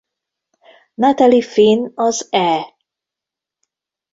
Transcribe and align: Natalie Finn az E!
Natalie 0.95 1.41
Finn 1.43 1.91
az 1.95 2.27
E! 2.31 2.75